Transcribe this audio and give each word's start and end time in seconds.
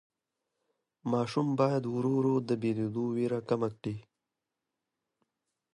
ماشوم 1.11 1.47
باید 1.59 1.83
ورو 1.87 2.11
ورو 2.17 2.35
د 2.49 2.51
بېلېدو 2.61 3.03
وېره 3.15 3.39
کمه 3.49 3.69
کړي. 3.77 3.95